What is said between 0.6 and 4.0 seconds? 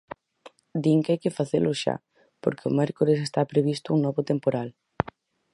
Din que hai que facelo xa, porque o mércores está previsto un